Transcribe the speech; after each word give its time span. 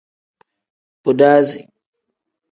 Bodasi. 1.03 1.59